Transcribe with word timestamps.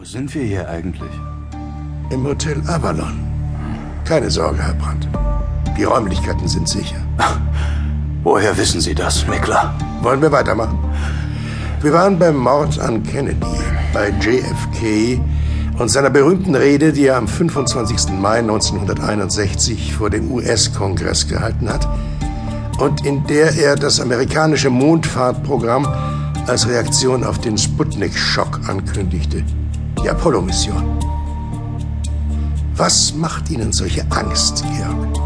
Wo 0.00 0.06
sind 0.06 0.34
wir 0.34 0.44
hier 0.44 0.66
eigentlich? 0.66 1.10
Im 2.08 2.24
Hotel 2.24 2.62
Avalon. 2.66 3.20
Keine 4.06 4.30
Sorge, 4.30 4.62
Herr 4.62 4.72
Brandt. 4.72 5.06
Die 5.76 5.84
Räumlichkeiten 5.84 6.48
sind 6.48 6.66
sicher. 6.70 6.96
Woher 8.24 8.56
wissen 8.56 8.80
Sie 8.80 8.94
das, 8.94 9.26
Mickler? 9.28 9.74
Wollen 10.00 10.22
wir 10.22 10.32
weitermachen? 10.32 10.78
Wir 11.82 11.92
waren 11.92 12.18
beim 12.18 12.38
Mord 12.38 12.78
an 12.78 13.02
Kennedy, 13.02 13.44
bei 13.92 14.08
JFK 14.08 15.20
und 15.78 15.90
seiner 15.90 16.08
berühmten 16.08 16.54
Rede, 16.54 16.94
die 16.94 17.04
er 17.04 17.18
am 17.18 17.28
25. 17.28 18.08
Mai 18.18 18.38
1961 18.38 19.92
vor 19.92 20.08
dem 20.08 20.32
US-Kongress 20.32 21.28
gehalten 21.28 21.68
hat 21.68 21.86
und 22.78 23.04
in 23.04 23.26
der 23.26 23.54
er 23.54 23.76
das 23.76 24.00
amerikanische 24.00 24.70
Mondfahrtprogramm 24.70 25.86
als 26.46 26.66
Reaktion 26.66 27.22
auf 27.22 27.38
den 27.38 27.58
Sputnik-Schock 27.58 28.60
ankündigte, 28.66 29.44
die 30.02 30.08
Apollo-Mission. 30.08 30.98
Was 32.76 33.12
macht 33.14 33.50
Ihnen 33.50 33.72
solche 33.72 34.04
Angst, 34.10 34.64
Georg? 34.76 35.20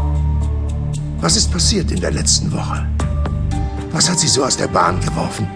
Was 1.21 1.37
ist 1.37 1.51
passiert 1.51 1.91
in 1.91 2.01
der 2.01 2.11
letzten 2.11 2.51
Woche? 2.51 2.85
Was 3.91 4.09
hat 4.09 4.19
Sie 4.19 4.27
so 4.27 4.43
aus 4.43 4.57
der 4.57 4.67
Bahn 4.67 4.99
geworfen? 4.99 5.47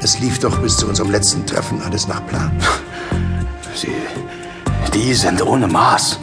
Es 0.00 0.20
lief 0.20 0.38
doch 0.38 0.56
bis 0.58 0.76
zu 0.76 0.86
unserem 0.86 1.10
letzten 1.10 1.44
Treffen 1.46 1.82
alles 1.82 2.06
nach 2.06 2.24
Plan. 2.26 2.52
Sie. 3.74 3.88
Die 4.92 5.14
sind 5.14 5.44
ohne 5.44 5.66
Maß. 5.66 6.18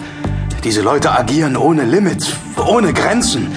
Diese 0.63 0.81
Leute 0.81 1.11
agieren 1.11 1.57
ohne 1.57 1.83
Limit, 1.83 2.37
ohne 2.55 2.93
Grenzen. 2.93 3.51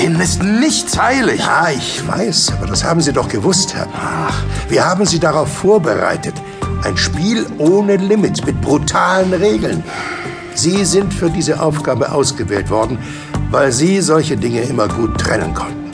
Denen 0.00 0.20
ist 0.20 0.42
nichts 0.42 0.96
heilig. 0.96 1.40
Ja, 1.40 1.68
ich 1.70 2.06
weiß, 2.06 2.52
aber 2.56 2.66
das 2.66 2.84
haben 2.84 3.00
Sie 3.00 3.12
doch 3.12 3.28
gewusst, 3.28 3.74
Herr 3.74 3.86
Brach. 3.86 4.42
Wir 4.68 4.86
haben 4.86 5.04
Sie 5.04 5.18
darauf 5.18 5.52
vorbereitet. 5.52 6.34
Ein 6.84 6.96
Spiel 6.96 7.46
ohne 7.58 7.96
Limit, 7.96 8.46
mit 8.46 8.60
brutalen 8.60 9.32
Regeln. 9.34 9.82
Sie 10.54 10.84
sind 10.84 11.12
für 11.12 11.28
diese 11.28 11.60
Aufgabe 11.60 12.12
ausgewählt 12.12 12.70
worden, 12.70 12.98
weil 13.50 13.72
Sie 13.72 14.00
solche 14.00 14.36
Dinge 14.36 14.60
immer 14.62 14.88
gut 14.88 15.18
trennen 15.18 15.54
konnten. 15.54 15.90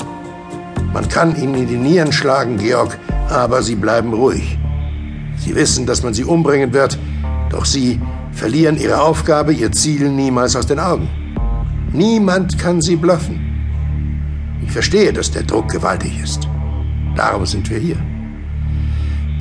Man 0.93 1.09
kann 1.09 1.37
Ihnen 1.37 1.55
in 1.55 1.67
die 1.67 1.77
Nieren 1.77 2.13
schlagen, 2.13 2.59
Georg, 2.59 2.99
aber 3.29 3.63
Sie 3.63 3.75
bleiben 3.75 4.13
ruhig. 4.13 4.59
Sie 5.39 5.55
wissen, 5.55 5.87
dass 5.87 6.03
man 6.03 6.15
Sie 6.15 6.25
umbringen 6.25 6.73
wird, 6.73 6.99
doch 7.51 7.65
Sie 7.65 8.01
verlieren 8.33 8.79
Ihre 8.79 9.01
Aufgabe, 9.01 9.53
Ihr 9.53 9.73
Ziel 9.73 10.11
niemals 10.11 10.55
aus 10.55 10.67
den 10.67 10.79
Augen. 10.79 11.09
Niemand 11.93 12.59
kann 12.59 12.81
Sie 12.81 12.97
bluffen. 12.97 13.41
Ich 14.63 14.73
verstehe, 14.73 15.13
dass 15.13 15.31
der 15.31 15.43
Druck 15.43 15.71
gewaltig 15.71 16.21
ist. 16.23 16.49
Darum 17.17 17.47
sind 17.47 17.69
wir 17.71 17.79
hier. 17.79 17.99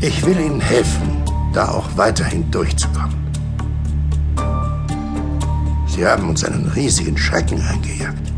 Ich 0.01 0.25
will 0.25 0.39
Ihnen 0.39 0.59
helfen, 0.59 1.22
da 1.53 1.69
auch 1.69 1.87
weiterhin 1.95 2.49
durchzukommen. 2.51 3.23
Sie 5.87 6.05
haben 6.05 6.29
uns 6.29 6.43
einen 6.43 6.71
riesigen 6.75 7.17
Schrecken 7.17 7.61
eingejagt. 7.61 8.33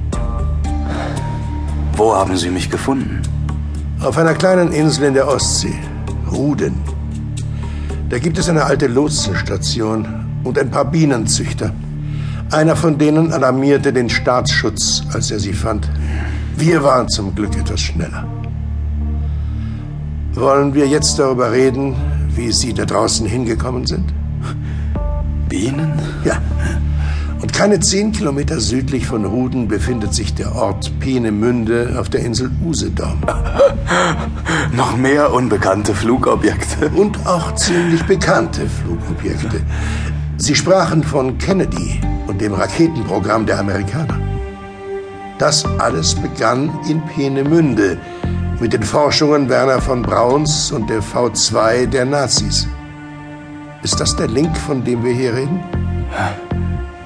Wo 1.96 2.14
haben 2.14 2.36
Sie 2.36 2.50
mich 2.50 2.70
gefunden? 2.70 3.22
Auf 4.02 4.18
einer 4.18 4.34
kleinen 4.34 4.74
Insel 4.74 5.06
in 5.06 5.14
der 5.14 5.28
Ostsee, 5.28 5.80
Ruden. 6.30 6.76
Da 8.10 8.20
gibt 8.20 8.38
es 8.38 8.50
eine 8.50 8.66
alte 8.66 8.88
Lotsenstation 8.88 10.06
und 10.44 10.60
ein 10.60 10.70
paar 10.70 10.86
Bienenzüchter. 10.86 11.72
Einer 12.52 12.76
von 12.76 12.98
denen 12.98 13.32
alarmierte 13.32 13.94
den 13.94 14.10
Staatsschutz, 14.10 15.04
als 15.14 15.32
er 15.32 15.40
sie 15.40 15.54
fand. 15.54 15.90
Wir 16.58 16.84
waren 16.84 17.08
zum 17.08 17.34
Glück 17.34 17.58
etwas 17.58 17.80
schneller. 17.80 18.28
Wollen 20.34 20.74
wir 20.74 20.88
jetzt 20.88 21.18
darüber 21.18 21.52
reden, 21.54 21.96
wie 22.36 22.52
Sie 22.52 22.74
da 22.74 22.86
draußen 22.86 23.26
hingekommen 23.26 23.86
sind? 23.86 24.14
Bienen? 25.50 25.94
Ja. 26.24 26.42
Und 27.42 27.54
keine 27.54 27.80
zehn 27.80 28.12
Kilometer 28.12 28.60
südlich 28.60 29.06
von 29.06 29.26
Ruden 29.26 29.68
befindet 29.68 30.14
sich 30.14 30.34
der 30.34 30.56
Ort 30.56 30.92
Peenemünde 31.00 31.96
auf 32.00 32.10
der 32.10 32.22
Insel 32.22 32.50
Usedom. 32.66 33.20
Noch 34.76 34.98
mehr 34.98 35.34
unbekannte 35.34 35.94
Flugobjekte. 35.94 36.90
Und 36.96 37.26
auch 37.26 37.54
ziemlich 37.56 38.04
bekannte 38.04 38.68
Flugobjekte. 38.68 39.62
Sie 40.38 40.56
sprachen 40.56 41.04
von 41.04 41.38
Kennedy 41.38 42.02
und 42.28 42.42
dem 42.42 42.54
Raketenprogramm 42.54 43.46
der 43.46 43.60
Amerikaner. 43.60 44.20
Das 45.38 45.66
alles 45.80 46.16
begann 46.16 46.70
in 46.90 47.02
Peenemünde 47.06 47.98
mit 48.60 48.74
den 48.74 48.84
Forschungen 48.84 49.50
Werner 49.50 49.82
von 49.82 50.02
Brauns 50.02 50.72
und 50.72 50.90
der 50.90 51.02
V2 51.02 51.88
der 51.88 52.06
Nazis. 52.06 52.68
Ist 53.84 54.00
das 54.00 54.16
der 54.16 54.28
Link, 54.28 54.58
von 54.58 54.84
dem 54.84 55.04
wir 55.04 55.14
hier 55.14 55.36
reden? 55.36 55.64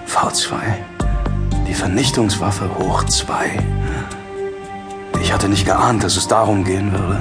V2. 0.08 0.54
Die 1.68 1.74
Vernichtungswaffe 1.74 2.70
hoch 2.78 3.04
2. 3.04 3.34
Ich 5.22 5.34
hatte 5.34 5.50
nicht 5.50 5.66
geahnt, 5.66 6.04
dass 6.04 6.18
es 6.18 6.28
darum 6.28 6.64
gehen 6.64 6.92
würde. 6.92 7.20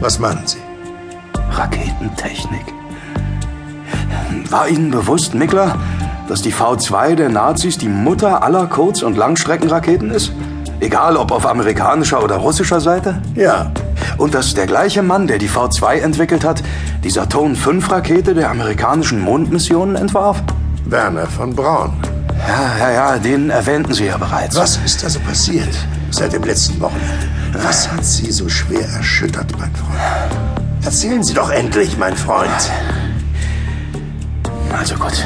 Was 0.00 0.18
meinen 0.18 0.46
Sie? 0.46 0.58
Raketentechnik. 1.50 2.66
War 4.50 4.68
Ihnen 4.68 4.90
bewusst, 4.90 5.34
Mickler, 5.34 5.76
dass 6.28 6.42
die 6.42 6.52
V2 6.52 7.14
der 7.14 7.30
Nazis 7.30 7.78
die 7.78 7.88
Mutter 7.88 8.42
aller 8.42 8.66
Kurz- 8.66 9.02
und 9.02 9.16
Langstreckenraketen 9.16 10.10
ist? 10.10 10.32
Egal 10.80 11.16
ob 11.16 11.32
auf 11.32 11.46
amerikanischer 11.46 12.22
oder 12.22 12.36
russischer 12.36 12.80
Seite? 12.80 13.22
Ja. 13.34 13.70
Und 14.18 14.34
dass 14.34 14.54
der 14.54 14.66
gleiche 14.66 15.02
Mann, 15.02 15.26
der 15.26 15.38
die 15.38 15.48
V2 15.48 16.00
entwickelt 16.00 16.44
hat, 16.44 16.62
die 17.02 17.10
Saturn-5-Rakete 17.10 18.34
der 18.34 18.50
amerikanischen 18.50 19.20
Mondmissionen 19.20 19.96
entwarf? 19.96 20.42
Werner 20.84 21.26
von 21.26 21.54
Braun. 21.54 21.92
Ja, 22.46 22.78
ja, 22.78 22.92
ja, 22.92 23.18
den 23.18 23.50
erwähnten 23.50 23.94
Sie 23.94 24.04
ja 24.04 24.18
bereits. 24.18 24.54
Was 24.54 24.78
ist 24.84 25.02
also 25.02 25.18
passiert 25.20 25.74
seit 26.10 26.32
dem 26.32 26.44
letzten 26.44 26.80
Wochenende? 26.80 27.26
Was 27.52 27.90
hat 27.90 28.04
Sie 28.04 28.30
so 28.30 28.48
schwer 28.48 28.86
erschüttert, 28.96 29.50
mein 29.58 29.74
Freund? 29.74 30.84
Erzählen 30.84 31.22
Sie 31.24 31.34
doch 31.34 31.50
endlich, 31.50 31.96
mein 31.96 32.16
Freund. 32.16 32.50
Also 34.78 34.94
gut. 34.94 35.24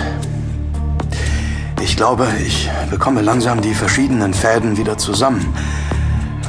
Ich 1.91 1.97
glaube, 1.97 2.29
ich 2.47 2.71
bekomme 2.89 3.21
langsam 3.21 3.61
die 3.61 3.75
verschiedenen 3.75 4.33
Fäden 4.33 4.77
wieder 4.77 4.97
zusammen. 4.97 5.45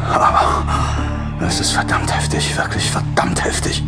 Aber 0.07 0.63
es 1.45 1.59
ist 1.59 1.71
verdammt 1.71 2.15
heftig, 2.15 2.55
wirklich 2.55 2.89
verdammt 2.91 3.43
heftig. 3.43 3.83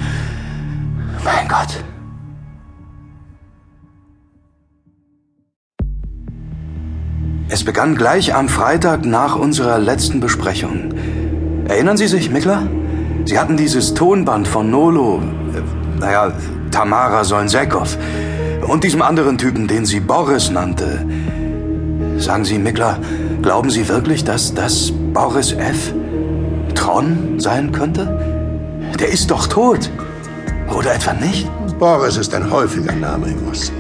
Mein 1.24 1.48
Gott. 1.48 1.84
Es 7.50 7.64
begann 7.64 7.96
gleich 7.96 8.34
am 8.34 8.50
Freitag 8.50 9.06
nach 9.06 9.36
unserer 9.36 9.78
letzten 9.78 10.20
Besprechung. 10.20 10.92
Erinnern 11.68 11.98
Sie 11.98 12.08
sich, 12.08 12.32
Mickler? 12.32 12.64
Sie 13.26 13.38
hatten 13.38 13.58
dieses 13.58 13.94
Tonband 13.94 14.48
von 14.48 14.72
Nolo, 14.72 15.22
äh, 15.54 16.00
naja, 16.00 16.34
Tamara 16.72 17.24
Solnsekov 17.24 17.96
und 18.68 18.84
diesem 18.84 19.04
anderen 19.04 19.38
Typen, 19.38 19.68
den 19.68 19.86
sie 19.86 20.00
Boris 20.00 20.50
nannte. 20.50 21.06
Sagen 22.24 22.46
Sie, 22.46 22.58
Mickler, 22.58 23.00
glauben 23.42 23.70
Sie 23.70 23.90
wirklich, 23.90 24.24
dass 24.24 24.54
das 24.54 24.94
Boris 25.14 25.52
F. 25.52 25.94
Tron 26.74 27.38
sein 27.38 27.74
könnte? 27.74 28.06
Der 28.98 29.10
ist 29.10 29.30
doch 29.30 29.46
tot. 29.48 29.90
Oder 30.74 30.96
etwa 30.96 31.12
nicht? 31.16 31.50
Boris 31.80 32.16
ist 32.16 32.34
ein 32.34 32.50
häufiger 32.50 32.94
Name 32.94 33.28
im 33.28 33.50
Osten. 33.52 33.76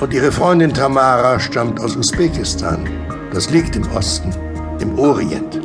Und 0.00 0.14
ihre 0.14 0.32
Freundin 0.32 0.72
Tamara 0.72 1.38
stammt 1.38 1.80
aus 1.80 1.96
Usbekistan. 1.96 2.88
Das 3.34 3.50
liegt 3.50 3.76
im 3.76 3.86
Osten, 3.92 4.34
im 4.80 4.98
Orient. 4.98 5.60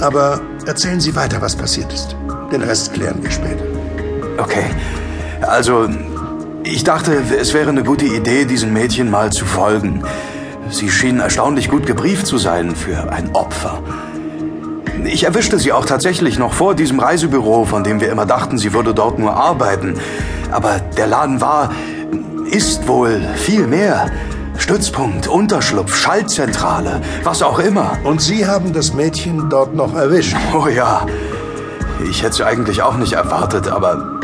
Aber 0.00 0.40
erzählen 0.66 1.00
Sie 1.00 1.14
weiter, 1.14 1.40
was 1.40 1.54
passiert 1.54 1.92
ist. 1.92 2.16
Den 2.50 2.62
Rest 2.62 2.92
klären 2.92 3.22
wir 3.22 3.30
später. 3.30 3.64
Okay. 4.38 4.64
Also, 5.42 5.88
ich 6.64 6.82
dachte, 6.82 7.22
es 7.40 7.54
wäre 7.54 7.68
eine 7.68 7.84
gute 7.84 8.06
Idee, 8.06 8.44
diesen 8.44 8.72
Mädchen 8.72 9.12
mal 9.12 9.30
zu 9.30 9.44
folgen. 9.44 10.02
Sie 10.70 10.90
schienen 10.90 11.20
erstaunlich 11.20 11.68
gut 11.68 11.86
gebrieft 11.86 12.26
zu 12.26 12.38
sein 12.38 12.76
für 12.76 13.10
ein 13.10 13.34
Opfer. 13.34 13.82
Ich 15.04 15.24
erwischte 15.24 15.58
sie 15.58 15.72
auch 15.72 15.86
tatsächlich 15.86 16.38
noch 16.38 16.52
vor 16.52 16.74
diesem 16.74 17.00
Reisebüro, 17.00 17.64
von 17.64 17.84
dem 17.84 18.00
wir 18.00 18.10
immer 18.10 18.26
dachten, 18.26 18.58
sie 18.58 18.72
würde 18.72 18.94
dort 18.94 19.18
nur 19.18 19.34
arbeiten. 19.34 19.94
Aber 20.50 20.80
der 20.96 21.06
Laden 21.06 21.40
war, 21.40 21.72
ist 22.50 22.86
wohl 22.88 23.20
viel 23.36 23.66
mehr. 23.66 24.10
Stützpunkt, 24.58 25.28
Unterschlupf, 25.28 25.94
Schaltzentrale, 25.94 27.00
was 27.22 27.42
auch 27.42 27.58
immer. 27.58 27.96
Und 28.04 28.20
Sie 28.20 28.46
haben 28.46 28.72
das 28.72 28.92
Mädchen 28.92 29.48
dort 29.48 29.74
noch 29.74 29.94
erwischt. 29.94 30.36
Oh 30.52 30.66
ja. 30.66 31.06
Ich 32.10 32.22
hätte 32.22 32.32
es 32.32 32.40
eigentlich 32.42 32.82
auch 32.82 32.96
nicht 32.96 33.12
erwartet, 33.12 33.68
aber 33.68 34.18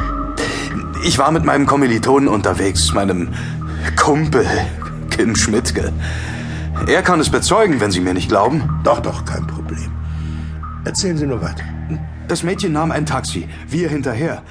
ich 1.04 1.18
war 1.18 1.30
mit 1.30 1.44
meinem 1.44 1.66
Kommilitonen 1.66 2.28
unterwegs, 2.28 2.92
meinem 2.92 3.28
Kumpel 3.96 4.46
Kim 5.10 5.36
Schmidtke. 5.36 5.92
Er 6.86 7.02
kann 7.02 7.18
es 7.18 7.30
bezeugen, 7.30 7.80
wenn 7.80 7.90
Sie 7.90 8.00
mir 8.00 8.12
nicht 8.12 8.28
glauben. 8.28 8.80
Doch, 8.84 9.00
doch, 9.00 9.24
kein 9.24 9.46
Problem. 9.46 9.90
Erzählen 10.84 11.16
Sie 11.16 11.26
nur 11.26 11.40
weiter. 11.40 11.64
Das 12.28 12.42
Mädchen 12.42 12.72
nahm 12.72 12.90
ein 12.90 13.06
Taxi, 13.06 13.48
wir 13.66 13.88
hinterher. 13.88 14.42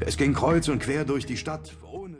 Es 0.00 0.18
ging 0.18 0.34
kreuz 0.34 0.68
und 0.68 0.80
quer 0.80 1.06
durch 1.06 1.24
die 1.24 1.38
Stadt. 1.38 1.72